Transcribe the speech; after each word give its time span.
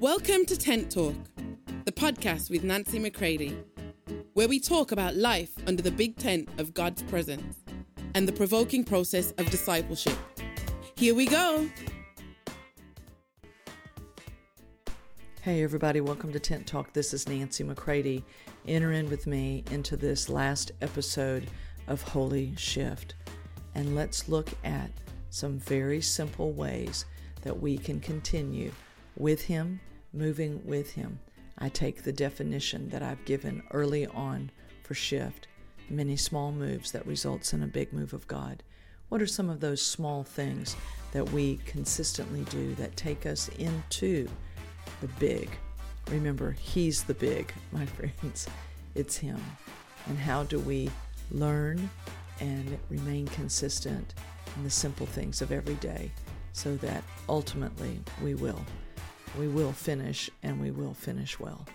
Welcome 0.00 0.44
to 0.44 0.56
Tent 0.56 0.92
Talk, 0.92 1.16
the 1.84 1.90
podcast 1.90 2.50
with 2.50 2.62
Nancy 2.62 3.00
McCready, 3.00 3.58
where 4.34 4.46
we 4.46 4.60
talk 4.60 4.92
about 4.92 5.16
life 5.16 5.50
under 5.66 5.82
the 5.82 5.90
big 5.90 6.16
tent 6.16 6.48
of 6.58 6.72
God's 6.72 7.02
presence 7.02 7.56
and 8.14 8.28
the 8.28 8.32
provoking 8.32 8.84
process 8.84 9.32
of 9.38 9.50
discipleship. 9.50 10.16
Here 10.94 11.16
we 11.16 11.26
go. 11.26 11.68
Hey, 15.42 15.64
everybody, 15.64 16.00
welcome 16.00 16.32
to 16.32 16.38
Tent 16.38 16.68
Talk. 16.68 16.92
This 16.92 17.12
is 17.12 17.28
Nancy 17.28 17.64
McCready. 17.64 18.24
Enter 18.68 18.92
in 18.92 19.10
with 19.10 19.26
me 19.26 19.64
into 19.72 19.96
this 19.96 20.28
last 20.28 20.70
episode 20.80 21.50
of 21.88 22.02
Holy 22.02 22.54
Shift. 22.54 23.16
And 23.74 23.96
let's 23.96 24.28
look 24.28 24.50
at 24.62 24.92
some 25.30 25.58
very 25.58 26.00
simple 26.00 26.52
ways 26.52 27.04
that 27.42 27.60
we 27.60 27.76
can 27.76 27.98
continue 27.98 28.70
with 29.16 29.42
Him, 29.42 29.80
moving 30.12 30.64
with 30.64 30.92
Him. 30.92 31.20
I 31.58 31.68
take 31.68 32.02
the 32.02 32.12
definition 32.12 32.88
that 32.90 33.02
I've 33.02 33.24
given 33.24 33.62
early 33.72 34.06
on 34.06 34.50
for 34.82 34.94
shift 34.94 35.48
many 35.90 36.16
small 36.16 36.52
moves 36.52 36.92
that 36.92 37.06
results 37.06 37.52
in 37.52 37.62
a 37.62 37.66
big 37.66 37.92
move 37.92 38.12
of 38.12 38.26
God. 38.28 38.62
What 39.08 39.22
are 39.22 39.26
some 39.26 39.48
of 39.48 39.60
those 39.60 39.80
small 39.80 40.22
things 40.22 40.76
that 41.12 41.30
we 41.30 41.58
consistently 41.64 42.44
do 42.50 42.74
that 42.74 42.96
take 42.96 43.24
us 43.26 43.48
into 43.58 44.28
the 45.00 45.08
big? 45.18 45.48
Remember, 46.10 46.52
He's 46.52 47.04
the 47.04 47.14
big, 47.14 47.52
my 47.72 47.86
friends. 47.86 48.46
It's 48.94 49.16
Him. 49.16 49.40
And 50.06 50.18
how 50.18 50.44
do 50.44 50.58
we 50.58 50.90
learn 51.30 51.90
and 52.40 52.78
remain 52.88 53.26
consistent 53.28 54.14
in 54.56 54.64
the 54.64 54.70
simple 54.70 55.06
things 55.06 55.42
of 55.42 55.52
every 55.52 55.74
day 55.74 56.10
so 56.52 56.76
that 56.76 57.02
ultimately 57.28 58.00
we 58.22 58.34
will? 58.34 58.60
We 59.36 59.48
will 59.48 59.72
finish 59.72 60.30
and 60.42 60.60
we 60.60 60.70
will 60.70 60.94
finish 60.94 61.38
well. 61.38 61.66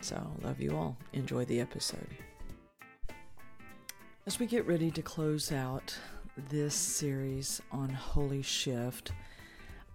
So, 0.00 0.30
love 0.42 0.60
you 0.60 0.76
all. 0.76 0.96
Enjoy 1.12 1.44
the 1.44 1.60
episode. 1.60 2.06
As 4.26 4.38
we 4.38 4.46
get 4.46 4.66
ready 4.66 4.90
to 4.90 5.02
close 5.02 5.50
out 5.50 5.98
this 6.50 6.74
series 6.74 7.60
on 7.72 7.88
Holy 7.88 8.42
Shift, 8.42 9.12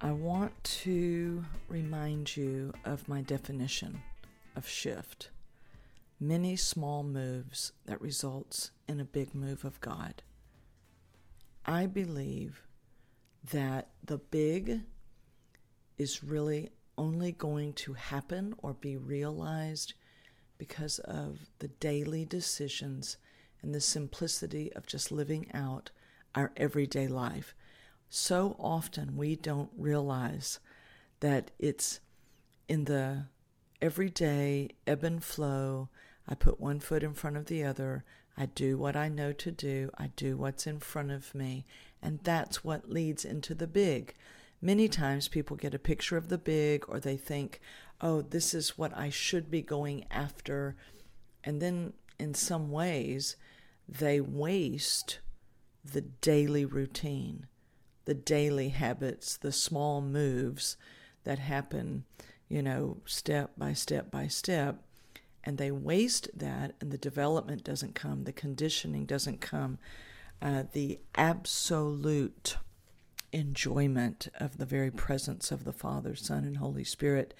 I 0.02 0.12
want 0.12 0.52
to 0.64 1.45
remind 1.70 2.36
you 2.36 2.73
of 2.84 3.08
my 3.08 3.22
definition 3.22 4.02
of 4.56 4.68
shift. 4.68 5.30
Many 6.20 6.56
small 6.56 7.03
moves 7.03 7.72
that 7.86 8.02
results 8.02 8.72
in 8.88 9.00
a 9.00 9.06
big 9.06 9.34
move 9.34 9.66
of 9.66 9.80
God. 9.81 10.22
I 11.66 11.86
believe 11.86 12.62
that 13.52 13.90
the 14.03 14.18
big 14.18 14.81
is 15.97 16.23
really 16.23 16.72
only 16.98 17.32
going 17.32 17.74
to 17.74 17.94
happen 17.94 18.56
or 18.60 18.74
be 18.74 18.98
realized 18.98 19.94
because 20.58 21.00
of 21.00 21.40
the 21.60 21.68
daily 21.68 22.26
decisions 22.26 23.18
and 23.62 23.74
the 23.74 23.82
simplicity 23.82 24.72
of 24.74 24.86
just 24.86 25.12
living 25.12 25.48
out 25.54 25.92
our 26.34 26.52
everyday 26.56 27.08
life. 27.08 27.56
So 28.10 28.56
often 28.60 29.18
we 29.18 29.36
don't 29.36 29.72
realize 29.78 30.60
that 31.20 31.52
it's 31.60 32.00
in 32.68 32.86
the 32.86 33.26
everyday 33.82 34.70
ebb 34.88 35.04
and 35.04 35.24
flow. 35.24 35.90
I 36.28 36.36
put 36.36 36.59
one 36.59 36.80
foot 36.80 37.04
in 37.04 37.14
front 37.14 37.38
of 37.38 37.46
the 37.48 37.64
other. 37.64 38.04
I 38.38 38.48
do 38.48 38.78
what 38.78 38.96
I 38.96 39.09
know 39.09 39.32
to 39.34 39.52
do. 39.52 39.90
I 39.98 40.08
do 40.16 40.38
what's 40.38 40.68
in 40.68 40.80
front 40.80 41.12
of 41.12 41.34
me. 41.34 41.66
And 42.02 42.20
that's 42.24 42.64
what 42.64 42.90
leads 42.90 43.26
into 43.26 43.56
the 43.56 43.68
big. 43.68 44.14
Many 44.66 44.88
times 44.88 45.28
people 45.28 45.58
get 45.58 45.76
a 45.76 45.78
picture 45.80 46.18
of 46.18 46.30
the 46.30 46.40
big 46.40 46.86
or 46.88 47.00
they 47.00 47.18
think, 47.18 47.62
oh, 48.02 48.24
this 48.24 48.52
is 48.52 48.80
what 48.80 48.98
I 48.98 49.12
should 49.12 49.52
be 49.52 49.62
going 49.62 50.06
after. 50.10 50.76
And 51.44 51.62
then 51.62 51.94
in 52.18 52.34
some 52.34 52.72
ways, 52.72 53.36
they 53.88 54.20
waste 54.20 55.20
the 55.84 56.02
daily 56.02 56.66
routine, 56.66 57.46
the 58.06 58.16
daily 58.16 58.70
habits, 58.70 59.38
the 59.38 59.52
small 59.52 60.02
moves 60.02 60.78
that 61.25 61.38
happen, 61.38 62.06
you 62.50 62.64
know, 62.64 62.98
step 63.06 63.52
by 63.56 63.74
step 63.74 64.09
by 64.09 64.25
step. 64.25 64.81
And 65.44 65.59
they 65.59 65.70
waste 65.70 66.28
that, 66.34 66.74
and 66.81 66.90
the 66.90 66.98
development 66.98 67.64
doesn't 67.64 67.94
come, 67.94 68.24
the 68.24 68.34
conditioning 68.34 69.06
doesn't 69.06 69.42
come, 69.42 69.78
uh, 70.42 70.64
the 70.74 71.02
absolute 71.14 72.58
enjoyment 73.35 74.29
of 74.40 74.57
the 74.57 74.66
very 74.66 74.91
presence 74.91 75.51
of 75.51 75.63
the 75.63 75.73
Father, 75.73 76.16
Son, 76.16 76.44
and 76.44 76.57
Holy 76.57 76.84
Spirit 76.84 77.34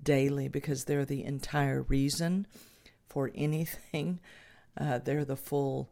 daily 0.00 0.48
because 0.48 0.84
they're 0.84 1.04
the 1.04 1.24
entire 1.24 1.82
reason 1.82 2.46
for 3.08 3.30
anything 3.34 4.20
uh, 4.78 4.98
they're 4.98 5.24
the 5.24 5.36
full 5.36 5.90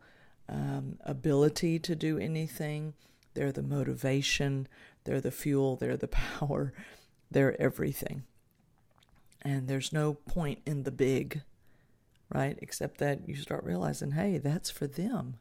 um, 0.48 0.98
ability 1.04 1.78
to 1.80 1.94
do 1.94 2.18
anything. 2.18 2.94
They're 3.34 3.52
the 3.52 3.62
motivation. 3.62 4.68
They're 5.04 5.20
the 5.20 5.30
fuel. 5.30 5.76
They're 5.76 5.96
the 5.96 6.08
power. 6.38 6.72
They're 7.30 7.60
everything. 7.60 8.24
And 9.42 9.68
there's 9.68 9.92
no 9.92 10.14
point 10.14 10.60
in 10.66 10.82
the 10.82 10.90
big, 10.90 11.42
right? 12.32 12.58
Except 12.60 12.98
that 12.98 13.28
you 13.28 13.36
start 13.36 13.64
realizing, 13.64 14.12
hey, 14.12 14.38
that's 14.38 14.70
for 14.70 14.86
them. 14.86 15.36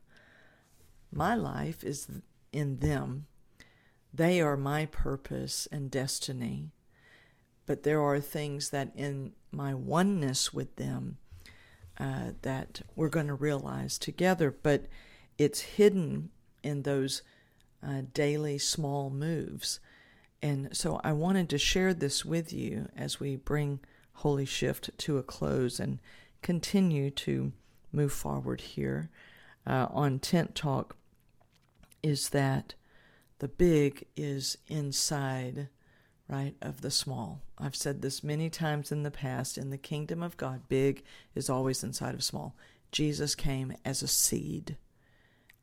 My 1.12 1.36
life 1.36 1.84
is 1.84 2.08
in 2.52 2.80
them. 2.80 3.26
They 4.18 4.42
are 4.42 4.58
my 4.58 4.88
purpose 4.88 5.68
and 5.72 5.92
destiny. 5.92 6.72
But 7.68 7.84
there 7.84 8.02
are 8.02 8.20
things 8.20 8.72
that 8.72 8.92
in 8.96 9.34
my 9.52 9.76
oneness 9.76 10.52
with 10.52 10.76
them, 10.78 11.18
uh, 12.00 12.32
that 12.42 12.82
we're 12.96 13.10
going 13.10 13.28
to 13.28 13.36
realize 13.36 14.00
together, 14.00 14.50
but 14.52 14.88
it's 15.38 15.62
hidden 15.62 16.32
in 16.64 16.82
those 16.82 17.22
uh, 17.86 18.02
daily 18.12 18.58
small 18.58 19.12
moves. 19.12 19.80
And 20.42 20.76
so 20.76 21.00
I 21.04 21.14
wanted 21.14 21.48
to 21.50 21.60
share 21.60 21.94
this 21.94 22.26
with 22.26 22.52
you 22.52 22.90
as 22.98 23.20
we 23.20 23.36
bring 23.36 23.80
Holy 24.14 24.46
Shift 24.46 24.90
to 24.98 25.18
a 25.20 25.24
close 25.24 25.80
and 25.80 26.00
continue 26.42 27.12
to 27.12 27.52
move 27.92 28.14
forward 28.14 28.62
here 28.62 29.10
uh, 29.68 29.88
on 29.92 30.18
Tent 30.18 30.56
Talk 30.56 30.96
is 32.02 32.30
that 32.30 32.74
the 33.40 33.48
big 33.48 34.06
is 34.16 34.58
inside 34.68 35.70
right, 36.28 36.56
of 36.62 36.82
the 36.82 36.92
small. 36.92 37.42
I've 37.58 37.76
said 37.76 38.02
this 38.02 38.24
many 38.24 38.50
times 38.50 38.92
in 38.92 39.04
the 39.04 39.12
past. 39.12 39.58
In 39.58 39.70
the 39.70 39.78
kingdom 39.78 40.22
of 40.22 40.38
God, 40.38 40.68
big 40.68 41.04
is 41.36 41.50
always 41.50 41.84
inside 41.84 42.14
of 42.14 42.24
small. 42.24 42.56
Jesus 42.92 43.36
came 43.36 43.74
as 43.86 44.02
a 44.02 44.08
seed. 44.08 44.78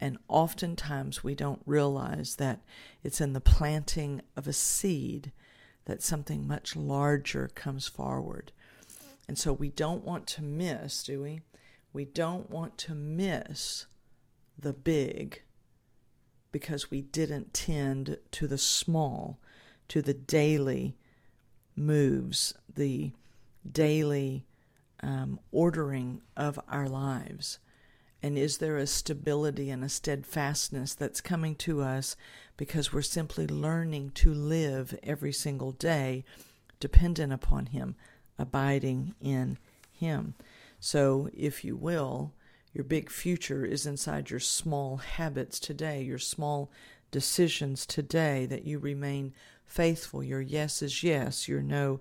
And 0.00 0.18
oftentimes 0.28 1.22
we 1.22 1.34
don't 1.34 1.62
realize 1.66 2.36
that 2.36 2.60
it's 3.02 3.20
in 3.20 3.32
the 3.32 3.40
planting 3.40 4.22
of 4.36 4.48
a 4.48 4.52
seed 4.52 5.32
that 5.84 6.02
something 6.02 6.46
much 6.46 6.74
larger 6.74 7.50
comes 7.54 7.86
forward. 7.86 8.52
And 9.28 9.38
so 9.38 9.52
we 9.52 9.68
don't 9.68 10.04
want 10.04 10.26
to 10.28 10.42
miss, 10.42 11.02
do 11.02 11.22
we? 11.22 11.40
We 11.92 12.04
don't 12.04 12.50
want 12.50 12.76
to 12.78 12.94
miss 12.94 13.86
the 14.58 14.72
big 14.72 15.42
because 16.54 16.88
we 16.88 17.02
didn't 17.02 17.52
tend 17.52 18.16
to 18.30 18.46
the 18.46 18.56
small 18.56 19.40
to 19.88 20.00
the 20.00 20.14
daily 20.14 20.94
moves, 21.74 22.54
the 22.72 23.10
daily 23.68 24.46
um, 25.00 25.40
ordering 25.50 26.22
of 26.36 26.60
our 26.68 26.88
lives? 26.88 27.58
And 28.22 28.38
is 28.38 28.58
there 28.58 28.76
a 28.76 28.86
stability 28.86 29.68
and 29.68 29.82
a 29.82 29.88
steadfastness 29.88 30.94
that's 30.94 31.20
coming 31.20 31.56
to 31.56 31.82
us 31.82 32.14
because 32.56 32.92
we're 32.92 33.02
simply 33.02 33.48
learning 33.48 34.12
to 34.14 34.32
live 34.32 34.96
every 35.02 35.32
single 35.32 35.72
day 35.72 36.22
dependent 36.78 37.32
upon 37.32 37.66
Him, 37.66 37.96
abiding 38.38 39.16
in 39.20 39.58
Him? 39.90 40.34
So, 40.78 41.30
if 41.36 41.64
you 41.64 41.74
will, 41.74 42.32
your 42.74 42.84
big 42.84 43.08
future 43.08 43.64
is 43.64 43.86
inside 43.86 44.30
your 44.30 44.40
small 44.40 44.96
habits 44.96 45.60
today, 45.60 46.02
your 46.02 46.18
small 46.18 46.72
decisions 47.12 47.86
today, 47.86 48.46
that 48.46 48.64
you 48.66 48.80
remain 48.80 49.32
faithful. 49.64 50.24
Your 50.24 50.40
yes 50.40 50.82
is 50.82 51.04
yes, 51.04 51.48
your 51.48 51.62
no 51.62 52.00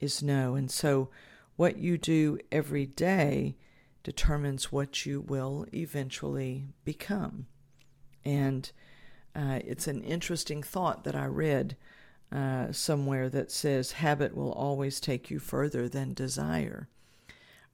is 0.00 0.22
no. 0.22 0.54
And 0.54 0.70
so, 0.70 1.08
what 1.56 1.78
you 1.78 1.96
do 1.96 2.38
every 2.50 2.84
day 2.84 3.56
determines 4.02 4.70
what 4.70 5.06
you 5.06 5.22
will 5.22 5.66
eventually 5.72 6.66
become. 6.84 7.46
And 8.24 8.70
uh, 9.34 9.60
it's 9.64 9.86
an 9.86 10.02
interesting 10.02 10.62
thought 10.62 11.04
that 11.04 11.14
I 11.14 11.24
read 11.26 11.76
uh, 12.30 12.72
somewhere 12.72 13.28
that 13.30 13.50
says 13.50 13.92
habit 13.92 14.36
will 14.36 14.52
always 14.52 15.00
take 15.00 15.30
you 15.30 15.38
further 15.38 15.88
than 15.88 16.14
desire. 16.14 16.88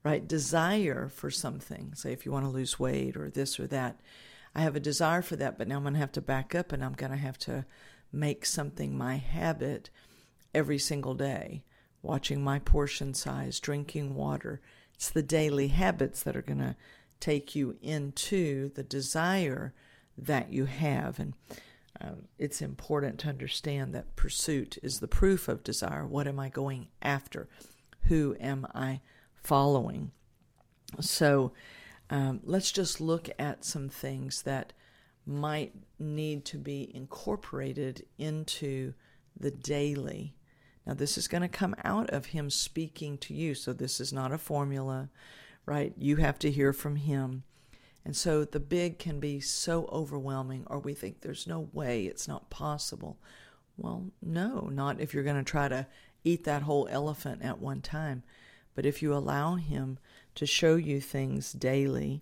Right? 0.03 0.27
Desire 0.27 1.09
for 1.09 1.29
something, 1.29 1.93
say 1.93 2.13
if 2.13 2.25
you 2.25 2.31
want 2.31 2.45
to 2.45 2.49
lose 2.49 2.79
weight 2.79 3.17
or 3.17 3.29
this 3.29 3.59
or 3.59 3.67
that, 3.67 3.99
I 4.55 4.61
have 4.61 4.75
a 4.75 4.79
desire 4.79 5.21
for 5.21 5.35
that, 5.35 5.57
but 5.57 5.67
now 5.67 5.75
I'm 5.75 5.83
going 5.83 5.93
to 5.93 5.99
have 5.99 6.11
to 6.13 6.21
back 6.21 6.55
up 6.55 6.71
and 6.71 6.83
I'm 6.83 6.93
going 6.93 7.11
to 7.11 7.17
have 7.17 7.37
to 7.39 7.65
make 8.11 8.45
something 8.45 8.97
my 8.97 9.17
habit 9.17 9.89
every 10.53 10.79
single 10.79 11.13
day. 11.13 11.63
watching 12.01 12.43
my 12.43 12.59
portion 12.59 13.13
size, 13.13 13.59
drinking 13.59 14.15
water. 14.15 14.61
It's 14.93 15.09
the 15.09 15.23
daily 15.23 15.69
habits 15.69 16.23
that 16.23 16.35
are 16.35 16.41
going 16.41 16.59
to 16.59 16.75
take 17.19 17.55
you 17.55 17.77
into 17.81 18.69
the 18.75 18.83
desire 18.83 19.73
that 20.17 20.51
you 20.51 20.65
have. 20.65 21.19
And 21.19 21.33
um, 21.99 22.23
it's 22.37 22.61
important 22.61 23.19
to 23.19 23.29
understand 23.29 23.93
that 23.93 24.15
pursuit 24.15 24.77
is 24.81 24.99
the 24.99 25.07
proof 25.07 25.47
of 25.47 25.63
desire. 25.63 26.05
What 26.05 26.27
am 26.27 26.39
I 26.39 26.49
going 26.49 26.87
after? 27.01 27.49
Who 28.03 28.35
am 28.39 28.65
I 28.73 29.01
following? 29.43 30.11
So 30.99 31.53
um, 32.09 32.41
let's 32.43 32.71
just 32.71 32.99
look 32.99 33.29
at 33.37 33.63
some 33.63 33.89
things 33.89 34.41
that 34.43 34.73
might 35.25 35.73
need 35.99 36.45
to 36.45 36.57
be 36.57 36.91
incorporated 36.93 38.05
into 38.17 38.93
the 39.39 39.51
daily. 39.51 40.33
Now, 40.85 40.95
this 40.95 41.17
is 41.17 41.27
going 41.27 41.43
to 41.43 41.47
come 41.47 41.75
out 41.83 42.09
of 42.09 42.27
Him 42.27 42.49
speaking 42.49 43.17
to 43.19 43.33
you. 43.33 43.53
So, 43.53 43.73
this 43.73 43.99
is 43.99 44.11
not 44.11 44.31
a 44.31 44.39
formula, 44.39 45.09
right? 45.65 45.93
You 45.97 46.15
have 46.15 46.39
to 46.39 46.49
hear 46.49 46.73
from 46.73 46.95
Him. 46.95 47.43
And 48.05 48.15
so 48.15 48.43
the 48.45 48.59
big 48.59 48.97
can 48.97 49.19
be 49.19 49.39
so 49.39 49.87
overwhelming, 49.91 50.65
or 50.67 50.79
we 50.79 50.93
think 50.93 51.21
there's 51.21 51.45
no 51.45 51.69
way, 51.73 52.05
it's 52.05 52.27
not 52.27 52.49
possible. 52.49 53.19
Well, 53.77 54.05
no, 54.21 54.69
not 54.71 54.99
if 54.99 55.13
you're 55.13 55.23
going 55.23 55.35
to 55.35 55.43
try 55.43 55.67
to 55.67 55.85
eat 56.23 56.43
that 56.45 56.63
whole 56.63 56.87
elephant 56.89 57.41
at 57.43 57.59
one 57.59 57.81
time. 57.81 58.23
But 58.75 58.85
if 58.85 59.01
you 59.01 59.13
allow 59.13 59.55
Him 59.55 59.99
to 60.35 60.45
show 60.45 60.75
you 60.75 61.01
things 61.01 61.51
daily, 61.53 62.21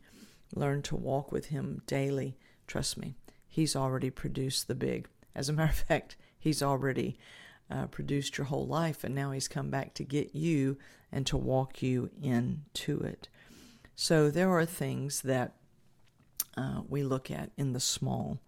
learn 0.54 0.82
to 0.84 0.96
walk 0.96 1.32
with 1.32 1.48
Him 1.48 1.82
daily, 1.86 2.38
trust 2.66 2.98
me, 2.98 3.16
He's 3.48 3.76
already 3.76 4.10
produced 4.10 4.68
the 4.68 4.76
big. 4.76 5.08
As 5.36 5.50
a 5.50 5.54
matter 5.54 5.72
of 5.72 5.78
fact, 5.78 6.16
He's 6.40 6.64
already 6.64 7.18
uh, 7.70 7.88
produced 7.88 8.38
your 8.38 8.46
whole 8.46 8.68
life, 8.68 9.04
and 9.04 9.14
now 9.14 9.32
He's 9.32 9.48
come 9.48 9.70
back 9.70 9.94
to 9.96 10.04
get 10.04 10.34
you 10.34 10.78
and 11.12 11.26
to 11.28 11.38
walk 11.38 11.82
you 11.82 12.10
into 12.22 13.00
it. 13.00 13.30
So 13.96 14.30
there 14.30 14.52
are 14.52 14.66
things 14.66 15.22
that 15.22 15.54
uh, 16.56 16.82
we 16.88 17.04
look 17.04 17.32
at 17.32 17.52
in 17.58 17.74
the 17.74 17.80
small. 17.80 18.40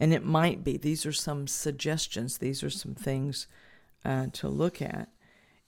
And 0.00 0.12
it 0.12 0.24
might 0.24 0.64
be, 0.64 0.76
these 0.76 1.06
are 1.06 1.12
some 1.12 1.46
suggestions, 1.46 2.38
these 2.38 2.62
are 2.62 2.70
some 2.70 2.94
things 2.94 3.46
uh, 4.04 4.26
to 4.32 4.48
look 4.48 4.82
at, 4.82 5.08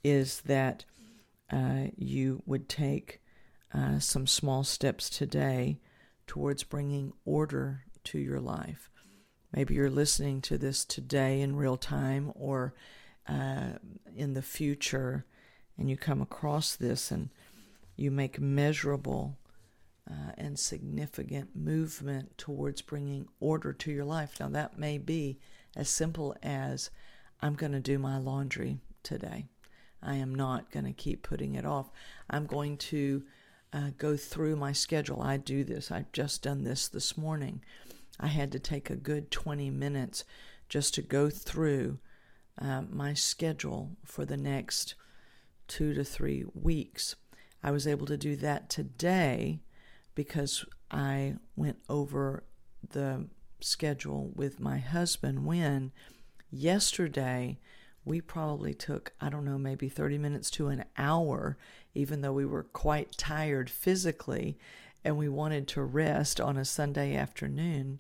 is 0.03 0.41
that 0.43 0.85
uh, 1.51 1.89
you 1.97 2.43
would 2.47 2.69
take 2.69 3.21
uh, 3.73 3.99
some 3.99 4.27
small 4.27 4.65
steps 4.65 5.11
today 5.11 5.79
towards 6.27 6.65
bringing 6.65 7.13
order 7.25 7.85
to 8.05 8.19
your 8.19 8.41
life. 8.41 8.91
Maybe 9.55 9.75
you're 9.75 9.91
listening 9.91 10.41
to 10.43 10.59
this 10.59 10.85
today 10.85 11.41
in 11.41 11.57
real 11.57 11.77
time 11.77 12.33
or 12.35 12.75
uh, 13.29 13.79
in 14.15 14.35
the 14.35 14.43
future, 14.43 15.25
and 15.79 15.89
you 15.89 15.97
come 15.97 16.21
across 16.21 16.77
this 16.77 17.11
and 17.11 17.31
you 17.97 18.11
make 18.11 18.41
measurable 18.41 19.39
uh, 20.09 20.33
and 20.37 20.59
significant 20.59 21.57
movement 21.57 22.37
towards 22.39 22.83
bringing 22.83 23.27
order 23.41 23.73
to 23.73 23.91
your 23.91 24.05
life. 24.05 24.39
Now, 24.39 24.49
that 24.51 24.79
may 24.79 24.99
be 24.99 25.39
as 25.75 25.89
simple 25.89 26.37
as 26.43 26.91
I'm 27.41 27.55
going 27.55 27.73
to 27.73 27.81
do 27.81 27.99
my 27.99 28.19
laundry 28.19 28.79
today. 29.03 29.47
I 30.07 30.15
am 30.15 30.35
not 30.35 30.71
going 30.71 30.85
to 30.87 30.93
keep 30.93 31.23
putting 31.23 31.57
it 31.57 31.67
off. 31.67 31.91
I'm 32.31 32.47
going 32.47 32.77
to 32.79 33.25
uh, 33.73 33.91
go 33.99 34.17
through 34.17 34.57
my 34.57 34.73
schedule. 34.73 35.21
I 35.21 35.37
do 35.37 35.65
this. 35.65 35.91
I've 35.91 36.13
just 36.13 36.43
done 36.43 36.63
this 36.63 36.87
this 36.87 37.19
morning. 37.19 37.61
I 38.21 38.29
had 38.29 38.53
to 38.53 38.59
take 38.59 38.89
a 38.89 38.97
good 38.97 39.31
20 39.31 39.69
minutes 39.71 40.25
just 40.69 40.95
to 40.95 41.03
go 41.03 41.29
through 41.29 41.99
uh, 42.61 42.83
my 42.89 43.15
schedule 43.15 43.97
for 44.05 44.25
the 44.25 44.37
next 44.37 44.95
two 45.67 45.93
to 45.95 46.05
three 46.05 46.45
weeks. 46.55 47.17
I 47.63 47.73
was 47.73 47.87
able 47.87 48.07
to 48.07 48.17
do 48.17 48.37
that 48.37 48.71
today 48.71 49.61
because 50.15 50.65
I 50.91 51.35
went 51.57 51.79
over 51.89 52.45
the 52.91 53.27
schedule 53.61 54.31
with 54.35 54.61
my 54.61 54.79
husband 54.79 55.45
when 55.45 55.91
yesterday 56.51 57.59
we 58.07 58.21
probably 58.21 58.73
took, 58.73 59.13
I 59.21 59.29
don't 59.29 59.45
know, 59.45 59.59
maybe 59.59 59.89
30 59.89 60.17
minutes 60.17 60.49
to 60.53 60.69
an 60.69 60.85
hour, 60.97 61.59
even 61.93 62.21
though 62.21 62.33
we 62.33 62.47
were 62.47 62.63
quite 62.63 63.19
tired 63.19 63.69
physically 63.69 64.57
and 65.05 65.19
we 65.19 65.29
wanted 65.29 65.67
to 65.69 65.83
rest 65.83 66.41
on 66.41 66.57
a 66.57 66.65
Sunday 66.65 67.17
afternoon. 67.17 67.99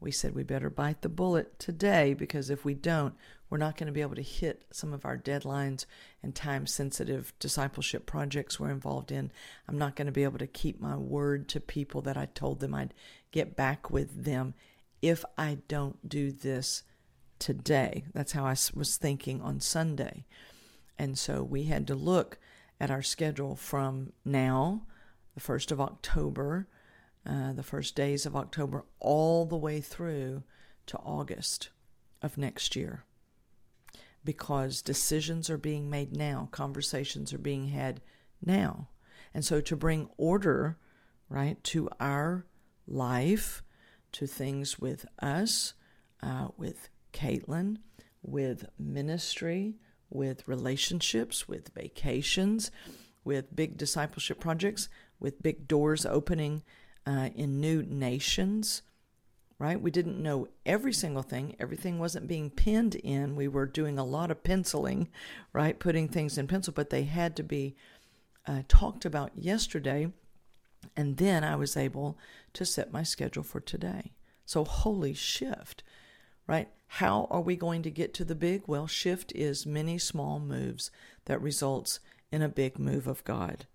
We 0.00 0.10
said 0.10 0.34
we 0.34 0.44
better 0.44 0.70
bite 0.70 1.02
the 1.02 1.10
bullet 1.10 1.58
today 1.58 2.14
because 2.14 2.48
if 2.48 2.64
we 2.64 2.72
don't, 2.72 3.14
we're 3.50 3.58
not 3.58 3.76
going 3.76 3.86
to 3.86 3.92
be 3.92 4.00
able 4.00 4.16
to 4.16 4.22
hit 4.22 4.64
some 4.70 4.94
of 4.94 5.04
our 5.04 5.18
deadlines 5.18 5.84
and 6.22 6.34
time 6.34 6.66
sensitive 6.66 7.34
discipleship 7.38 8.06
projects 8.06 8.58
we're 8.58 8.70
involved 8.70 9.12
in. 9.12 9.30
I'm 9.68 9.78
not 9.78 9.94
going 9.94 10.06
to 10.06 10.12
be 10.12 10.24
able 10.24 10.38
to 10.38 10.46
keep 10.46 10.80
my 10.80 10.96
word 10.96 11.48
to 11.50 11.60
people 11.60 12.00
that 12.02 12.16
I 12.16 12.28
told 12.34 12.60
them 12.60 12.74
I'd 12.74 12.94
get 13.30 13.56
back 13.56 13.90
with 13.90 14.24
them 14.24 14.54
if 15.02 15.22
I 15.36 15.58
don't 15.68 16.08
do 16.08 16.32
this 16.32 16.82
today. 17.44 18.04
That's 18.14 18.32
how 18.32 18.46
I 18.46 18.56
was 18.72 18.96
thinking 18.96 19.42
on 19.42 19.60
Sunday. 19.60 20.24
And 20.98 21.18
so 21.18 21.42
we 21.42 21.64
had 21.64 21.86
to 21.88 21.94
look 21.94 22.38
at 22.80 22.90
our 22.90 23.02
schedule 23.02 23.54
from 23.54 24.14
now, 24.24 24.86
the 25.34 25.42
1st 25.42 25.70
of 25.70 25.78
October, 25.78 26.68
uh, 27.26 27.52
the 27.52 27.62
first 27.62 27.94
days 27.94 28.24
of 28.24 28.34
October, 28.34 28.86
all 28.98 29.44
the 29.44 29.58
way 29.58 29.82
through 29.82 30.42
to 30.86 30.96
August 31.00 31.68
of 32.22 32.38
next 32.38 32.74
year 32.74 33.04
because 34.24 34.80
decisions 34.80 35.50
are 35.50 35.58
being 35.58 35.90
made 35.90 36.16
now, 36.16 36.48
conversations 36.50 37.34
are 37.34 37.38
being 37.38 37.68
had 37.68 38.00
now. 38.42 38.88
And 39.34 39.44
so 39.44 39.60
to 39.60 39.76
bring 39.76 40.08
order, 40.16 40.78
right, 41.28 41.62
to 41.64 41.90
our 42.00 42.46
life, 42.86 43.62
to 44.12 44.26
things 44.26 44.78
with 44.78 45.04
us, 45.20 45.74
uh, 46.22 46.48
with 46.56 46.88
Caitlin, 47.14 47.78
with 48.22 48.66
ministry, 48.78 49.76
with 50.10 50.46
relationships, 50.46 51.48
with 51.48 51.70
vacations, 51.74 52.70
with 53.24 53.54
big 53.56 53.76
discipleship 53.78 54.40
projects, 54.40 54.88
with 55.18 55.42
big 55.42 55.66
doors 55.66 56.04
opening 56.04 56.62
uh, 57.06 57.30
in 57.34 57.60
new 57.60 57.82
nations, 57.82 58.82
right? 59.58 59.80
We 59.80 59.90
didn't 59.90 60.22
know 60.22 60.48
every 60.66 60.92
single 60.92 61.22
thing. 61.22 61.56
Everything 61.58 61.98
wasn't 61.98 62.28
being 62.28 62.50
pinned 62.50 62.94
in. 62.96 63.36
We 63.36 63.48
were 63.48 63.66
doing 63.66 63.98
a 63.98 64.04
lot 64.04 64.30
of 64.30 64.42
penciling, 64.42 65.08
right? 65.52 65.78
Putting 65.78 66.08
things 66.08 66.36
in 66.36 66.46
pencil, 66.46 66.72
but 66.74 66.90
they 66.90 67.04
had 67.04 67.36
to 67.36 67.42
be 67.42 67.76
uh, 68.46 68.62
talked 68.68 69.04
about 69.04 69.32
yesterday. 69.36 70.12
And 70.96 71.16
then 71.16 71.44
I 71.44 71.56
was 71.56 71.76
able 71.76 72.18
to 72.54 72.64
set 72.64 72.92
my 72.92 73.02
schedule 73.02 73.42
for 73.42 73.60
today. 73.60 74.12
So, 74.44 74.64
holy 74.64 75.14
shift, 75.14 75.82
right? 76.46 76.68
How 76.86 77.26
are 77.30 77.40
we 77.40 77.56
going 77.56 77.82
to 77.82 77.90
get 77.90 78.14
to 78.14 78.24
the 78.24 78.34
big? 78.34 78.62
Well, 78.66 78.86
shift 78.86 79.32
is 79.34 79.66
many 79.66 79.98
small 79.98 80.38
moves 80.38 80.90
that 81.24 81.40
results 81.40 82.00
in 82.30 82.42
a 82.42 82.48
big 82.48 82.78
move 82.78 83.06
of 83.06 83.24
God. 83.24 83.66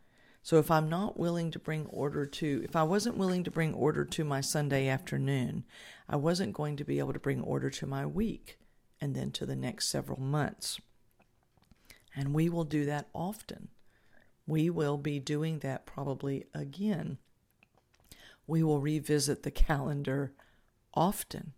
So 0.42 0.58
if 0.58 0.72
I'm 0.72 0.90
not 0.90 1.20
willing 1.20 1.52
to 1.52 1.60
bring 1.60 1.86
order 1.88 2.26
to, 2.26 2.62
if 2.64 2.76
I 2.76 2.84
wasn't 2.84 3.18
willing 3.18 3.44
to 3.44 3.52
bring 3.52 3.74
order 3.74 4.06
to 4.06 4.24
my 4.24 4.42
Sunday 4.42 4.88
afternoon, 4.88 5.66
I 6.08 6.16
wasn't 6.16 6.54
going 6.54 6.78
to 6.78 6.86
be 6.86 7.00
able 7.00 7.14
to 7.14 7.20
bring 7.20 7.42
order 7.42 7.70
to 7.70 7.86
my 7.86 8.06
week 8.06 8.58
and 9.02 9.16
then 9.16 9.32
to 9.32 9.46
the 9.46 9.56
next 9.56 9.88
several 9.88 10.20
months. 10.20 10.80
And 12.16 12.34
we 12.34 12.50
will 12.50 12.64
do 12.64 12.86
that 12.86 13.10
often. 13.14 13.70
We 14.48 14.70
will 14.70 14.98
be 14.98 15.20
doing 15.20 15.60
that 15.60 15.86
probably 15.86 16.46
again. 16.54 17.18
We 18.48 18.64
will 18.64 18.82
revisit 18.82 19.44
the 19.44 19.52
calendar 19.52 20.34
often 20.94 21.54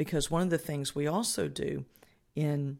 because 0.00 0.30
one 0.30 0.40
of 0.40 0.48
the 0.48 0.56
things 0.56 0.94
we 0.94 1.06
also 1.06 1.46
do 1.46 1.84
in 2.34 2.78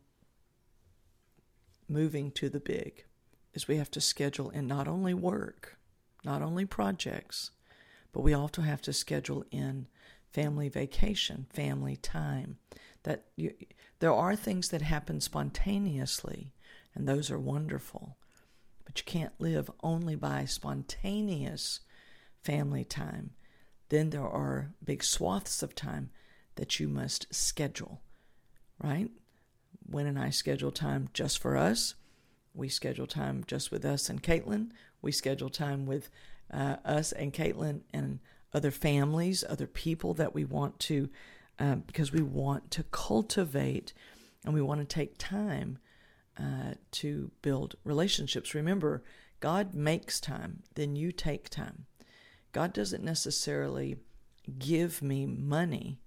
moving 1.86 2.30
to 2.30 2.48
the 2.48 2.58
big 2.58 3.04
is 3.52 3.68
we 3.68 3.76
have 3.76 3.90
to 3.90 4.00
schedule 4.00 4.48
in 4.48 4.66
not 4.66 4.88
only 4.88 5.12
work, 5.12 5.76
not 6.24 6.40
only 6.40 6.64
projects, 6.64 7.50
but 8.10 8.22
we 8.22 8.32
also 8.32 8.62
have 8.62 8.80
to 8.80 8.94
schedule 8.94 9.44
in 9.50 9.86
family 10.32 10.70
vacation, 10.70 11.44
family 11.50 11.94
time. 11.94 12.56
That 13.02 13.26
you, 13.36 13.52
there 13.98 14.14
are 14.14 14.34
things 14.34 14.70
that 14.70 14.80
happen 14.80 15.20
spontaneously, 15.20 16.54
and 16.94 17.06
those 17.06 17.30
are 17.30 17.38
wonderful. 17.38 18.16
But 18.86 18.98
you 18.98 19.04
can't 19.04 19.38
live 19.38 19.70
only 19.82 20.16
by 20.16 20.46
spontaneous 20.46 21.80
family 22.42 22.86
time. 22.86 23.32
Then 23.90 24.08
there 24.08 24.26
are 24.26 24.72
big 24.82 25.04
swaths 25.04 25.62
of 25.62 25.74
time 25.74 26.08
that 26.56 26.80
you 26.80 26.88
must 26.88 27.32
schedule, 27.34 28.00
right? 28.82 29.10
When 29.86 30.06
and 30.06 30.18
I 30.18 30.30
schedule 30.30 30.70
time 30.70 31.08
just 31.12 31.38
for 31.38 31.56
us, 31.56 31.94
we 32.54 32.68
schedule 32.68 33.06
time 33.06 33.44
just 33.46 33.70
with 33.70 33.84
us 33.84 34.08
and 34.08 34.22
Caitlin. 34.22 34.70
We 35.02 35.12
schedule 35.12 35.50
time 35.50 35.86
with 35.86 36.10
uh, 36.52 36.76
us 36.84 37.12
and 37.12 37.32
Caitlin 37.32 37.82
and 37.92 38.20
other 38.52 38.70
families, 38.70 39.44
other 39.48 39.66
people 39.66 40.14
that 40.14 40.34
we 40.34 40.44
want 40.44 40.78
to, 40.80 41.08
uh, 41.58 41.76
because 41.76 42.12
we 42.12 42.22
want 42.22 42.70
to 42.72 42.82
cultivate 42.84 43.92
and 44.44 44.54
we 44.54 44.62
want 44.62 44.80
to 44.80 44.86
take 44.86 45.18
time 45.18 45.78
uh, 46.38 46.74
to 46.92 47.30
build 47.42 47.76
relationships. 47.84 48.54
Remember, 48.54 49.02
God 49.40 49.74
makes 49.74 50.20
time, 50.20 50.62
then 50.74 50.96
you 50.96 51.12
take 51.12 51.48
time. 51.48 51.86
God 52.52 52.72
doesn't 52.72 53.04
necessarily 53.04 53.96
give 54.58 55.02
me 55.02 55.26
money, 55.26 56.00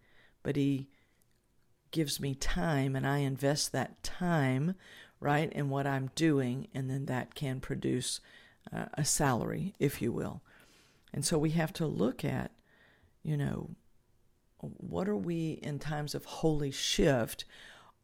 but 0.43 0.55
He 0.55 0.89
gives 1.91 2.19
me 2.19 2.35
time, 2.35 2.95
and 2.95 3.07
I 3.07 3.19
invest 3.19 3.71
that 3.71 4.03
time, 4.03 4.75
right, 5.19 5.51
in 5.51 5.69
what 5.69 5.87
I'm 5.87 6.11
doing, 6.15 6.67
and 6.73 6.89
then 6.89 7.05
that 7.05 7.35
can 7.35 7.59
produce 7.59 8.19
uh, 8.75 8.85
a 8.93 9.05
salary, 9.05 9.73
if 9.79 10.01
you 10.01 10.11
will. 10.11 10.41
And 11.13 11.23
so 11.23 11.37
we 11.37 11.51
have 11.51 11.71
to 11.73 11.85
look 11.85 12.25
at, 12.25 12.51
you 13.21 13.37
know, 13.37 13.69
what 14.59 15.07
are 15.07 15.17
we 15.17 15.59
in 15.61 15.79
times 15.79 16.15
of 16.15 16.25
holy 16.25 16.71
shift? 16.71 17.45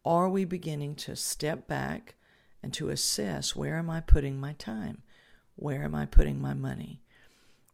Are 0.05 0.29
we 0.29 0.45
beginning 0.45 0.95
to 0.95 1.15
step 1.15 1.67
back 1.67 2.15
and 2.61 2.73
to 2.73 2.89
assess 2.89 3.55
where 3.55 3.77
am 3.77 3.89
I 3.89 4.01
putting 4.01 4.39
my 4.39 4.53
time? 4.53 5.01
Where 5.55 5.83
am 5.83 5.95
I 5.95 6.05
putting 6.05 6.41
my 6.41 6.53
money? 6.53 7.01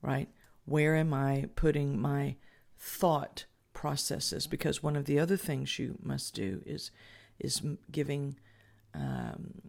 Right? 0.01 0.29
Where 0.65 0.95
am 0.95 1.13
I 1.13 1.49
putting 1.55 1.99
my 1.99 2.35
thought 2.77 3.45
processes? 3.75 4.47
Because 4.47 4.81
one 4.81 4.95
of 4.95 5.05
the 5.05 5.19
other 5.19 5.37
things 5.37 5.77
you 5.77 5.99
must 6.01 6.33
do 6.33 6.63
is 6.65 6.89
is 7.39 7.61
giving 7.91 8.37
um, 8.95 9.61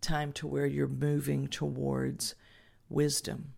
time 0.00 0.32
to 0.32 0.46
where 0.46 0.66
you're 0.66 0.88
moving 0.88 1.48
towards 1.48 2.34
wisdom. 2.88 3.52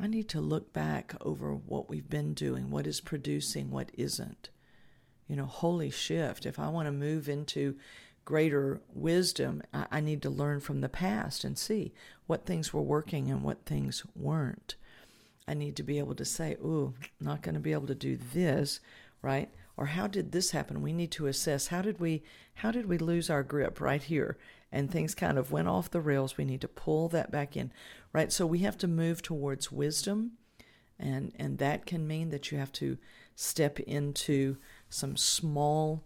I 0.00 0.06
need 0.06 0.28
to 0.30 0.40
look 0.40 0.72
back 0.72 1.14
over 1.20 1.54
what 1.54 1.88
we've 1.88 2.08
been 2.08 2.32
doing, 2.34 2.70
what 2.70 2.86
is 2.86 3.00
producing, 3.00 3.70
what 3.70 3.90
isn't. 3.94 4.50
You 5.26 5.36
know, 5.36 5.46
holy 5.46 5.90
shift. 5.90 6.46
If 6.46 6.58
I 6.58 6.68
want 6.68 6.86
to 6.86 6.92
move 6.92 7.28
into 7.28 7.76
greater 8.24 8.80
wisdom, 8.94 9.62
I, 9.72 10.00
need 10.00 10.22
to 10.22 10.30
learn 10.30 10.60
from 10.60 10.80
the 10.80 10.88
past 10.88 11.44
and 11.44 11.58
see 11.58 11.92
what 12.26 12.46
things 12.46 12.72
were 12.72 12.82
working 12.82 13.30
and 13.30 13.42
what 13.42 13.64
things 13.64 14.04
weren't. 14.14 14.76
I 15.48 15.54
need 15.54 15.76
to 15.76 15.82
be 15.82 15.98
able 15.98 16.14
to 16.16 16.26
say, 16.26 16.56
ooh, 16.60 16.92
not 17.18 17.40
going 17.40 17.54
to 17.54 17.60
be 17.60 17.72
able 17.72 17.86
to 17.86 17.94
do 17.94 18.18
this, 18.34 18.80
right? 19.22 19.48
Or 19.78 19.86
how 19.86 20.06
did 20.06 20.30
this 20.30 20.50
happen? 20.50 20.82
We 20.82 20.92
need 20.92 21.10
to 21.12 21.26
assess 21.26 21.68
how 21.68 21.80
did 21.80 22.00
we 22.00 22.22
how 22.56 22.70
did 22.70 22.86
we 22.86 22.98
lose 22.98 23.30
our 23.30 23.42
grip 23.42 23.80
right 23.80 24.02
here? 24.02 24.36
And 24.70 24.90
things 24.90 25.14
kind 25.14 25.38
of 25.38 25.50
went 25.50 25.68
off 25.68 25.90
the 25.90 26.02
rails. 26.02 26.36
We 26.36 26.44
need 26.44 26.60
to 26.60 26.68
pull 26.68 27.08
that 27.08 27.30
back 27.30 27.56
in, 27.56 27.72
right? 28.12 28.30
So 28.30 28.44
we 28.44 28.58
have 28.58 28.76
to 28.78 28.86
move 28.86 29.22
towards 29.22 29.72
wisdom, 29.72 30.32
and 30.98 31.32
and 31.38 31.56
that 31.58 31.86
can 31.86 32.06
mean 32.06 32.28
that 32.28 32.52
you 32.52 32.58
have 32.58 32.72
to 32.72 32.98
step 33.34 33.80
into 33.80 34.58
some 34.90 35.16
small 35.16 36.04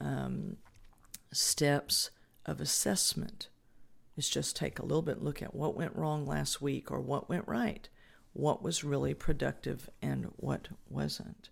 um, 0.00 0.56
steps 1.30 2.10
of 2.44 2.60
assessment. 2.60 3.48
Is 4.16 4.28
just 4.28 4.56
take 4.56 4.80
a 4.80 4.84
little 4.84 5.02
bit 5.02 5.22
look 5.22 5.42
at 5.42 5.54
what 5.54 5.76
went 5.76 5.94
wrong 5.94 6.26
last 6.26 6.60
week 6.60 6.90
or 6.90 7.00
what 7.00 7.28
went 7.28 7.46
right 7.46 7.88
what 8.32 8.62
was 8.62 8.84
really 8.84 9.14
productive 9.14 9.88
and 10.00 10.30
what 10.36 10.68
wasn't. 10.88 11.50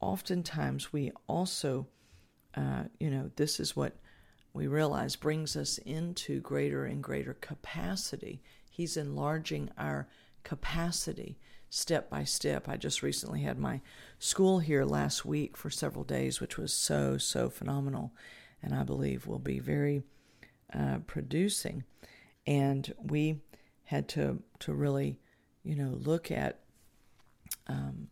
Oftentimes, 0.00 0.92
we 0.92 1.12
also, 1.26 1.86
uh, 2.54 2.84
you 2.98 3.10
know, 3.10 3.30
this 3.36 3.60
is 3.60 3.76
what 3.76 3.96
we 4.52 4.66
realize 4.66 5.16
brings 5.16 5.56
us 5.56 5.78
into 5.78 6.40
greater 6.40 6.84
and 6.84 7.02
greater 7.02 7.34
capacity. 7.34 8.42
He's 8.70 8.96
enlarging 8.96 9.70
our 9.76 10.08
capacity 10.44 11.38
step 11.70 12.08
by 12.08 12.24
step. 12.24 12.68
I 12.68 12.76
just 12.76 13.02
recently 13.02 13.42
had 13.42 13.58
my 13.58 13.80
school 14.18 14.60
here 14.60 14.84
last 14.84 15.24
week 15.24 15.56
for 15.56 15.68
several 15.68 16.04
days, 16.04 16.40
which 16.40 16.56
was 16.56 16.72
so, 16.72 17.18
so 17.18 17.50
phenomenal, 17.50 18.12
and 18.62 18.74
I 18.74 18.84
believe 18.84 19.26
will 19.26 19.38
be 19.38 19.58
very 19.58 20.02
uh, 20.72 20.98
producing. 21.06 21.84
And 22.46 22.94
we 23.02 23.40
had 23.84 24.08
to, 24.10 24.42
to 24.60 24.72
really 24.72 25.18
you 25.68 25.76
know, 25.76 25.98
look 26.02 26.30
at, 26.30 26.60
um, 27.66 28.08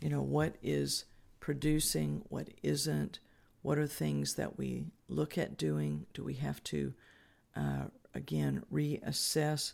you 0.00 0.08
know, 0.08 0.22
what 0.22 0.54
is 0.62 1.06
producing, 1.40 2.22
what 2.28 2.46
isn't, 2.62 3.18
what 3.62 3.78
are 3.78 3.86
things 3.88 4.34
that 4.34 4.56
we 4.56 4.84
look 5.08 5.36
at 5.36 5.58
doing? 5.58 6.06
Do 6.14 6.22
we 6.22 6.34
have 6.34 6.62
to, 6.64 6.94
uh, 7.56 7.86
again, 8.14 8.62
reassess 8.72 9.72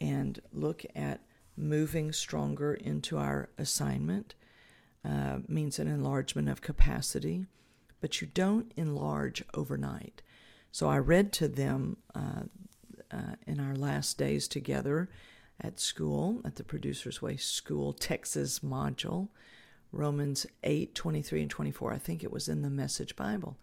and 0.00 0.40
look 0.54 0.82
at 0.96 1.20
moving 1.54 2.12
stronger 2.12 2.72
into 2.72 3.18
our 3.18 3.50
assignment? 3.58 4.34
Uh, 5.04 5.40
means 5.48 5.78
an 5.78 5.86
enlargement 5.86 6.48
of 6.48 6.62
capacity, 6.62 7.44
but 8.00 8.22
you 8.22 8.26
don't 8.32 8.72
enlarge 8.76 9.44
overnight. 9.52 10.22
So 10.72 10.88
I 10.88 10.96
read 10.98 11.30
to 11.34 11.48
them 11.48 11.98
uh, 12.14 12.44
uh, 13.10 13.34
in 13.46 13.60
our 13.60 13.74
last 13.76 14.16
days 14.16 14.48
together 14.48 15.10
at 15.62 15.80
school, 15.80 16.40
at 16.44 16.56
the 16.56 16.64
Producers 16.64 17.20
Way 17.20 17.36
School 17.36 17.92
Texas 17.92 18.60
module, 18.60 19.28
Romans 19.92 20.46
8 20.62 20.94
23 20.94 21.42
and 21.42 21.50
24. 21.50 21.92
I 21.92 21.98
think 21.98 22.22
it 22.22 22.32
was 22.32 22.48
in 22.48 22.62
the 22.62 22.70
Message 22.70 23.16
Bible. 23.16 23.56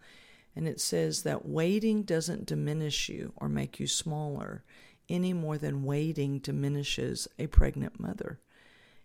And 0.54 0.66
it 0.66 0.80
says 0.80 1.22
that 1.22 1.46
waiting 1.46 2.02
doesn't 2.02 2.46
diminish 2.46 3.08
you 3.08 3.32
or 3.36 3.48
make 3.48 3.78
you 3.78 3.86
smaller 3.86 4.64
any 5.08 5.32
more 5.32 5.56
than 5.56 5.84
waiting 5.84 6.38
diminishes 6.38 7.28
a 7.38 7.46
pregnant 7.46 7.98
mother. 7.98 8.40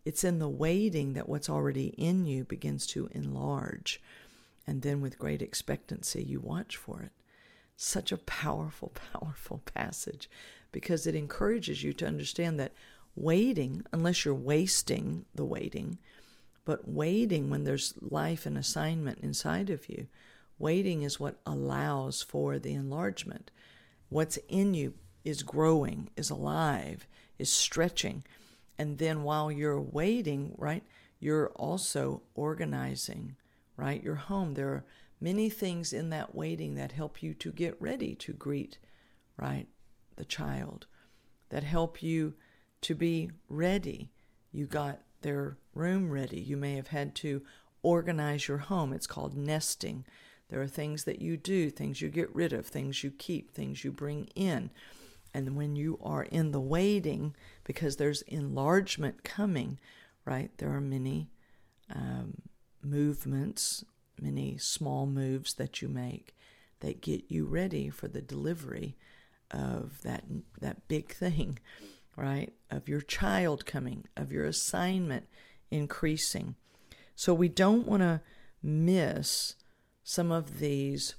It's 0.06 0.24
in 0.24 0.40
the 0.40 0.50
waiting 0.50 1.14
that 1.14 1.30
what's 1.30 1.50
already 1.50 1.88
in 1.98 2.26
you 2.26 2.44
begins 2.44 2.86
to 2.88 3.08
enlarge. 3.12 4.02
And 4.68 4.82
then 4.82 5.00
with 5.02 5.20
great 5.20 5.42
expectancy, 5.42 6.24
you 6.24 6.40
watch 6.40 6.76
for 6.76 7.02
it. 7.02 7.12
Such 7.76 8.12
a 8.12 8.18
powerful, 8.18 8.92
powerful 9.14 9.62
passage 9.74 10.30
because 10.74 11.08
it 11.08 11.16
encourages 11.16 11.84
you 11.84 11.94
to 11.94 12.06
understand 12.08 12.60
that 12.60 12.74
waiting, 13.16 13.86
unless 13.94 14.26
you're 14.26 14.34
wasting 14.34 15.24
the 15.34 15.46
waiting, 15.46 15.98
but 16.66 16.90
waiting 16.90 17.50
when 17.50 17.64
there's 17.64 17.94
life 18.02 18.46
and 18.46 18.58
assignment 18.58 19.20
inside 19.20 19.70
of 19.70 19.88
you, 19.88 20.08
waiting 20.60 21.04
is 21.04 21.20
what 21.20 21.40
allows 21.46 22.22
for 22.22 22.60
the 22.60 22.74
enlargement. 22.74 23.52
What's 24.10 24.38
in 24.50 24.74
you 24.74 24.96
is 25.24 25.44
growing, 25.44 26.10
is 26.18 26.30
alive, 26.30 27.08
is 27.40 27.52
stretching. 27.52 28.24
And 28.78 28.98
then 28.98 29.24
while 29.24 29.52
you're 29.52 29.82
waiting, 29.82 30.56
right, 30.58 30.84
you're 31.20 31.50
also 31.50 32.22
organizing, 32.36 33.36
right, 33.78 34.04
your 34.04 34.16
home. 34.16 34.56
There 34.56 34.70
are 34.70 34.84
many 35.22 35.50
things 35.50 35.94
in 35.94 36.10
that 36.10 36.36
waiting 36.36 36.76
that 36.76 36.92
help 36.94 37.22
you 37.22 37.34
to 37.36 37.52
get 37.52 37.82
ready 37.82 38.16
to 38.16 38.34
greet, 38.34 38.78
right, 39.38 39.68
the 40.16 40.26
child, 40.26 40.88
that 41.50 41.64
help 41.64 42.02
you 42.02 42.34
to 42.82 42.96
be 42.96 43.32
ready. 43.50 44.12
You 44.52 44.66
got 44.66 45.02
their 45.22 45.58
room 45.74 46.10
ready. 46.10 46.40
You 46.40 46.58
may 46.58 46.76
have 46.76 46.88
had 46.88 47.16
to 47.16 47.42
organize 47.82 48.48
your 48.48 48.60
home. 48.60 48.94
It's 48.94 49.08
called 49.08 49.36
nesting. 49.36 50.06
There 50.50 50.62
are 50.62 50.68
things 50.68 51.06
that 51.06 51.22
you 51.22 51.38
do, 51.38 51.70
things 51.70 52.02
you 52.02 52.10
get 52.10 52.34
rid 52.36 52.54
of, 52.54 52.66
things 52.66 53.04
you 53.04 53.12
keep, 53.12 53.52
things 53.52 53.84
you 53.84 53.92
bring 53.92 54.26
in. 54.36 54.70
And 55.34 55.56
when 55.56 55.76
you 55.76 56.00
are 56.04 56.24
in 56.24 56.52
the 56.52 56.62
waiting, 56.62 57.36
because 57.64 57.96
there's 57.96 58.22
enlargement 58.24 59.24
coming, 59.24 59.80
right? 60.26 60.52
There 60.58 60.72
are 60.72 60.82
many 60.82 61.32
um, 61.94 62.36
movements, 62.84 63.84
many 64.22 64.58
small 64.58 65.06
moves 65.06 65.56
that 65.56 65.82
you 65.82 65.88
make 65.88 66.36
that 66.82 67.02
get 67.02 67.24
you 67.30 67.46
ready 67.46 67.90
for 67.90 68.08
the 68.08 68.22
delivery 68.22 68.96
of 69.54 70.02
that 70.02 70.24
that 70.60 70.88
big 70.88 71.14
thing, 71.14 71.60
right? 72.18 72.54
Of 72.70 72.90
your 72.90 73.02
child 73.02 73.66
coming, 73.66 74.06
of 74.18 74.32
your 74.32 74.46
assignment 74.46 75.28
increasing. 75.72 76.56
So 77.16 77.34
we 77.34 77.48
don't 77.48 77.88
want 77.88 78.02
to 78.02 78.22
miss 78.62 79.56
some 80.04 80.32
of 80.32 80.60
these 80.60 81.16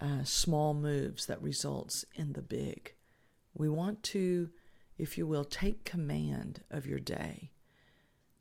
uh, 0.00 0.24
small 0.24 0.74
moves 0.74 1.26
that 1.26 1.42
results 1.42 2.04
in 2.14 2.32
the 2.32 2.42
big. 2.42 2.94
We 3.54 3.68
want 3.68 4.02
to, 4.04 4.50
if 4.96 5.18
you 5.18 5.26
will, 5.26 5.44
take 5.44 5.84
command 5.84 6.62
of 6.70 6.86
your 6.86 7.00
day. 7.00 7.50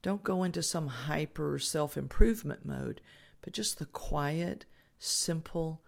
Don't 0.02 0.24
go 0.24 0.44
into 0.44 0.62
some 0.62 0.88
hyper 0.88 1.58
self 1.60 1.98
improvement 1.98 2.66
mode, 2.66 3.02
but 3.42 3.54
just 3.54 3.80
the 3.80 3.86
quiet, 3.86 4.66
simple, 5.00 5.82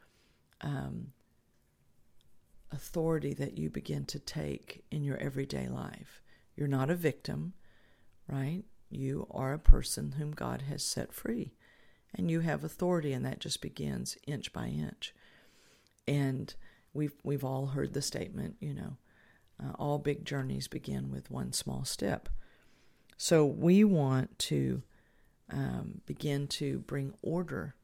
um, 0.61 1.13
authority 2.71 3.33
that 3.33 3.57
you 3.57 3.69
begin 3.69 4.05
to 4.05 4.19
take 4.19 4.83
in 4.91 5.03
your 5.03 5.17
everyday 5.17 5.67
life. 5.67 6.21
You're 6.55 6.67
not 6.67 6.89
a 6.89 6.95
victim, 6.95 7.53
right? 8.27 8.63
You 8.89 9.27
are 9.31 9.53
a 9.53 9.59
person 9.59 10.13
whom 10.13 10.31
God 10.31 10.63
has 10.63 10.83
set 10.83 11.13
free. 11.13 11.53
And 12.15 12.29
you 12.31 12.39
have 12.39 12.63
authority, 12.63 13.13
and 13.13 13.23
that 13.25 13.39
just 13.39 13.61
begins 13.61 14.17
inch 14.25 14.51
by 14.51 14.67
inch. 14.67 15.13
And 16.07 16.53
we've, 16.93 17.13
we've 17.23 17.43
all 17.43 17.67
heard 17.67 17.93
the 17.93 18.01
statement, 18.01 18.55
you 18.59 18.73
know, 18.73 18.97
uh, 19.63 19.73
all 19.77 19.99
big 19.99 20.25
journeys 20.25 20.67
begin 20.67 21.11
with 21.11 21.29
one 21.29 21.53
small 21.53 21.85
step. 21.85 22.29
So 23.17 23.45
we 23.45 23.83
want 23.83 24.39
to 24.39 24.81
um, 25.51 26.01
begin 26.05 26.47
to 26.47 26.79
bring 26.79 27.13
order 27.21 27.75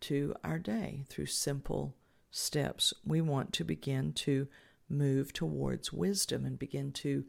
to 0.00 0.34
our 0.42 0.58
day 0.58 1.04
through 1.08 1.26
simple 1.26 1.94
steps. 2.32 2.92
We 3.04 3.20
want 3.20 3.52
to 3.54 3.64
begin 3.64 4.12
to 4.14 4.48
move 4.88 5.32
towards 5.32 5.92
wisdom 5.92 6.44
and 6.44 6.58
begin 6.58 6.90
to 6.92 7.24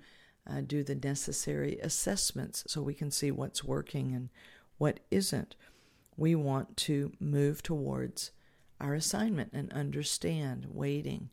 uh, 0.49 0.61
do 0.61 0.83
the 0.83 0.95
necessary 0.95 1.77
assessments 1.81 2.63
so 2.67 2.81
we 2.81 2.93
can 2.93 3.11
see 3.11 3.29
what's 3.29 3.63
working 3.63 4.13
and 4.13 4.29
what 4.77 4.99
isn't. 5.11 5.55
We 6.17 6.35
want 6.35 6.75
to 6.77 7.11
move 7.19 7.61
towards 7.61 8.31
our 8.81 8.93
assignment 8.93 9.51
and 9.53 9.71
understand 9.71 10.67
waiting. 10.69 11.29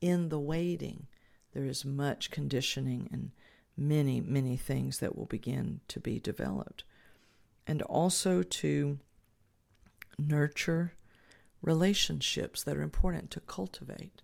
In 0.00 0.28
the 0.28 0.40
waiting, 0.40 1.06
there 1.52 1.64
is 1.64 1.84
much 1.84 2.30
conditioning 2.30 3.08
and 3.12 3.32
many, 3.76 4.20
many 4.20 4.56
things 4.56 4.98
that 4.98 5.16
will 5.16 5.26
begin 5.26 5.80
to 5.88 6.00
be 6.00 6.18
developed. 6.18 6.84
And 7.66 7.82
also 7.82 8.42
to 8.42 8.98
nurture 10.18 10.92
relationships 11.62 12.62
that 12.62 12.76
are 12.76 12.82
important 12.82 13.30
to 13.32 13.40
cultivate. 13.40 14.22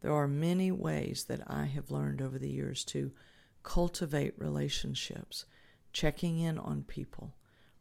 There 0.00 0.12
are 0.12 0.28
many 0.28 0.72
ways 0.72 1.24
that 1.28 1.42
I 1.46 1.66
have 1.66 1.90
learned 1.90 2.20
over 2.20 2.38
the 2.38 2.50
years 2.50 2.84
to 2.86 3.12
cultivate 3.62 4.34
relationships, 4.36 5.44
checking 5.92 6.38
in 6.38 6.58
on 6.58 6.82
people, 6.82 7.34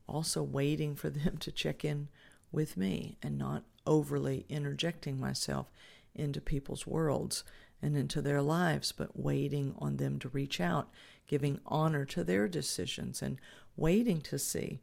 also 0.07 0.43
waiting 0.43 0.95
for 0.95 1.09
them 1.09 1.37
to 1.37 1.51
check 1.51 1.83
in 1.83 2.09
with 2.51 2.77
me 2.77 3.17
and 3.23 3.37
not 3.37 3.63
overly 3.87 4.45
interjecting 4.49 5.19
myself 5.19 5.71
into 6.13 6.41
people's 6.41 6.85
worlds 6.85 7.43
and 7.81 7.97
into 7.97 8.21
their 8.21 8.41
lives, 8.41 8.91
but 8.91 9.19
waiting 9.19 9.73
on 9.79 9.97
them 9.97 10.19
to 10.19 10.29
reach 10.29 10.61
out, 10.61 10.89
giving 11.25 11.59
honor 11.65 12.05
to 12.05 12.23
their 12.23 12.47
decisions 12.47 13.21
and 13.21 13.39
waiting 13.75 14.21
to 14.21 14.37
see 14.37 14.81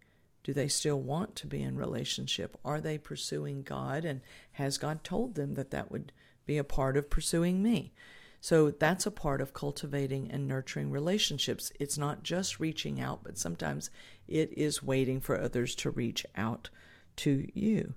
do 0.49 0.55
they 0.55 0.67
still 0.67 0.99
want 0.99 1.37
to 1.37 1.47
be 1.47 1.63
in 1.63 1.77
relationship? 1.77 2.57
Are 2.65 2.81
they 2.81 2.97
pursuing 2.97 3.61
God? 3.61 4.07
And 4.07 4.23
has 4.53 4.79
God 4.79 5.05
told 5.05 5.35
them 5.35 5.57
that 5.57 5.73
that 5.73 5.93
would 5.93 6.11
be 6.47 6.57
a 6.57 6.65
part 6.65 6.97
of 6.97 7.11
pursuing 7.11 7.63
me? 7.63 7.93
So 8.41 8.71
that's 8.71 9.05
a 9.05 9.11
part 9.11 9.43
of 9.43 9.53
cultivating 9.53 10.31
and 10.31 10.49
nurturing 10.49 10.91
relationships. 10.91 11.71
It's 11.79 11.99
not 11.99 12.23
just 12.23 12.61
reaching 12.61 12.99
out, 12.99 13.23
but 13.23 13.37
sometimes 13.37 13.91
it 14.27 14.51
is 14.57 14.83
waiting 14.83 15.21
for 15.21 15.39
others 15.39 15.75
to 15.75 15.91
reach 15.91 16.25
out 16.35 16.71
to 17.17 17.47
you. 17.53 17.93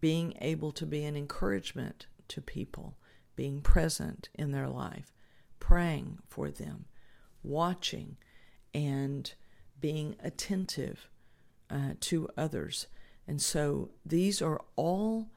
Being 0.00 0.34
able 0.40 0.70
to 0.70 0.86
be 0.86 1.02
an 1.02 1.16
encouragement 1.16 2.06
to 2.28 2.40
people, 2.40 2.98
being 3.34 3.62
present 3.62 4.28
in 4.32 4.52
their 4.52 4.68
life, 4.68 5.12
praying 5.58 6.20
for 6.28 6.52
them, 6.52 6.84
watching, 7.42 8.16
and 8.72 9.34
being 9.80 10.14
attentive 10.20 11.08
uh, 11.70 11.94
to 12.00 12.28
others. 12.36 12.86
And 13.26 13.40
so 13.40 13.90
these 14.04 14.42
are 14.42 14.60
all 14.76 15.28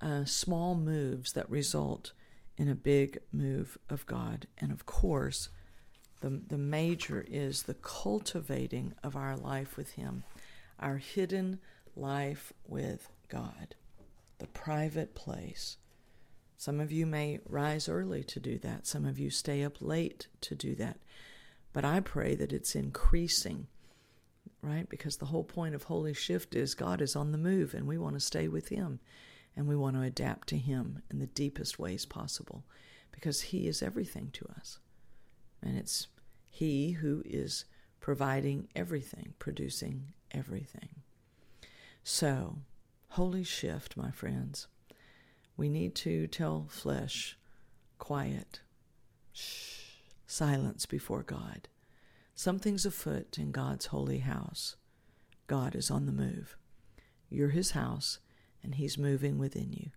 uh, 0.00 0.24
small 0.24 0.74
moves 0.74 1.32
that 1.32 1.50
result 1.50 2.12
in 2.56 2.68
a 2.68 2.74
big 2.74 3.18
move 3.32 3.78
of 3.88 4.06
God. 4.06 4.46
And 4.58 4.70
of 4.70 4.86
course, 4.86 5.48
the, 6.20 6.40
the 6.48 6.58
major 6.58 7.24
is 7.28 7.64
the 7.64 7.74
cultivating 7.74 8.94
of 9.02 9.16
our 9.16 9.36
life 9.36 9.76
with 9.76 9.92
Him, 9.92 10.24
our 10.80 10.96
hidden 10.96 11.58
life 11.96 12.52
with 12.66 13.10
God, 13.28 13.74
the 14.38 14.46
private 14.46 15.14
place. 15.14 15.76
Some 16.56 16.80
of 16.80 16.90
you 16.92 17.04
may 17.04 17.40
rise 17.46 17.88
early 17.88 18.24
to 18.24 18.40
do 18.40 18.58
that, 18.58 18.86
some 18.86 19.04
of 19.04 19.18
you 19.18 19.28
stay 19.28 19.62
up 19.64 19.82
late 19.82 20.28
to 20.42 20.54
do 20.54 20.74
that. 20.76 20.98
But 21.72 21.84
I 21.84 22.00
pray 22.00 22.34
that 22.36 22.52
it's 22.52 22.74
increasing 22.76 23.66
right? 24.62 24.88
Because 24.88 25.16
the 25.16 25.26
whole 25.26 25.44
point 25.44 25.74
of 25.74 25.84
Holy 25.84 26.14
Shift 26.14 26.54
is 26.54 26.74
God 26.74 27.00
is 27.00 27.14
on 27.14 27.32
the 27.32 27.38
move 27.38 27.74
and 27.74 27.86
we 27.86 27.98
want 27.98 28.14
to 28.14 28.20
stay 28.20 28.48
with 28.48 28.68
Him 28.68 29.00
and 29.56 29.68
we 29.68 29.76
want 29.76 29.96
to 29.96 30.02
adapt 30.02 30.48
to 30.48 30.56
Him 30.56 31.02
in 31.10 31.18
the 31.18 31.26
deepest 31.26 31.78
ways 31.78 32.04
possible 32.04 32.64
because 33.12 33.42
He 33.42 33.68
is 33.68 33.82
everything 33.82 34.30
to 34.32 34.46
us. 34.58 34.78
And 35.62 35.76
it's 35.78 36.08
He 36.50 36.92
who 36.92 37.22
is 37.24 37.64
providing 38.00 38.68
everything, 38.74 39.34
producing 39.38 40.12
everything. 40.30 40.88
So, 42.02 42.56
Holy 43.10 43.44
Shift, 43.44 43.96
my 43.96 44.10
friends. 44.10 44.66
We 45.56 45.68
need 45.68 45.94
to 45.96 46.26
tell 46.26 46.66
flesh, 46.68 47.38
quiet, 47.98 48.60
shh, 49.32 49.78
silence 50.26 50.84
before 50.84 51.22
God. 51.22 51.68
Something's 52.36 52.84
afoot 52.84 53.38
in 53.38 53.52
God's 53.52 53.86
holy 53.86 54.18
house. 54.18 54.74
God 55.46 55.76
is 55.76 55.88
on 55.88 56.06
the 56.06 56.12
move. 56.12 56.56
You're 57.30 57.50
his 57.50 57.72
house, 57.72 58.18
and 58.60 58.74
he's 58.74 58.98
moving 58.98 59.38
within 59.38 59.72
you. 59.72 59.90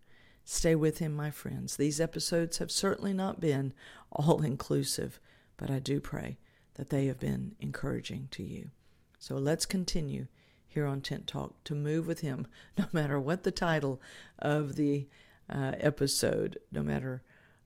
Stay 0.43 0.75
with 0.75 0.99
him, 0.99 1.15
my 1.15 1.31
friends. 1.31 1.77
These 1.77 1.99
episodes 1.99 2.59
have 2.59 2.69
certainly 2.69 3.11
not 3.11 3.39
been 3.41 3.73
all 4.11 4.41
inclusive, 4.43 5.19
but 5.57 5.71
I 5.71 5.79
do 5.79 5.99
pray 5.99 6.37
that 6.75 6.91
they 6.91 7.07
have 7.07 7.19
been 7.19 7.55
encouraging 7.59 8.27
to 8.31 8.43
you. 8.43 8.69
So 9.17 9.35
let's 9.37 9.65
continue 9.65 10.27
here 10.67 10.85
on 10.85 11.01
Tent 11.01 11.25
Talk 11.25 11.63
to 11.63 11.73
move 11.73 12.05
with 12.05 12.19
him, 12.19 12.45
no 12.77 12.85
matter 12.91 13.19
what 13.19 13.43
the 13.43 13.51
title 13.51 13.99
of 14.37 14.75
the 14.75 15.07
uh, 15.49 15.71
episode, 15.79 16.59
no 16.71 16.83
matter 16.83 17.23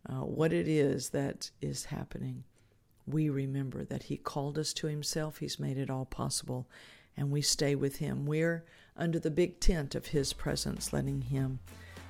uh, 0.10 0.24
what 0.24 0.54
it 0.54 0.70
is 0.70 1.10
that 1.10 1.52
is 1.60 1.86
happening 1.86 2.46
we 3.08 3.30
remember 3.30 3.84
that 3.84 4.04
He 4.04 4.18
called 4.18 4.58
us 4.58 4.74
to 4.74 4.88
Himself, 4.88 5.38
He's 5.38 5.60
made 5.60 5.78
it 5.78 5.90
all 5.90 6.06
possible, 6.06 6.68
and 7.18 7.32
we 7.32 7.42
stay 7.42 7.76
with 7.76 7.98
Him. 7.98 8.26
We're 8.26 8.64
under 8.98 9.20
the 9.20 9.32
big 9.32 9.60
tent 9.60 9.96
of 9.96 10.08
His 10.08 10.34
presence, 10.34 10.94
letting 10.94 11.22
Him, 11.22 11.60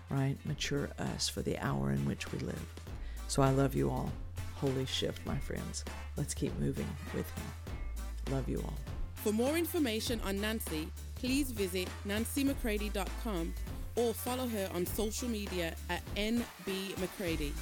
right, 0.09 0.37
mature 0.45 0.89
us 0.99 1.29
for 1.29 1.41
the 1.41 1.57
hour 1.57 1.91
in 1.91 2.05
which 2.05 2.31
we 2.31 2.39
live. 2.39 2.65
So 3.27 3.41
I 3.41 3.51
love 3.51 3.75
you 3.75 3.89
all. 3.89 4.11
Holy 4.55 4.85
shift, 4.85 5.25
my 5.25 5.37
friends. 5.37 5.83
Let's 6.17 6.33
keep 6.33 6.57
moving 6.59 6.87
with 7.13 7.29
Him. 7.31 8.33
Love 8.33 8.47
you 8.47 8.59
all. 8.59 8.75
For 9.15 9.31
more 9.31 9.57
information 9.57 10.19
on 10.25 10.41
Nancy, 10.41 10.89
please 11.15 11.51
visit 11.51 11.87
nancymccready.com 12.07 13.53
or 13.95 14.13
follow 14.13 14.47
her 14.47 14.69
on 14.73 14.85
social 14.85 15.29
media 15.29 15.75
at 15.89 16.01
NB 16.15 16.97
McCready. 16.99 17.53